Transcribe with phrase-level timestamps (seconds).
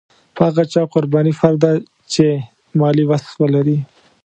[0.35, 1.71] په هغه چا قرباني فرض ده
[2.13, 2.25] چې
[2.79, 3.77] مالي وس ولري.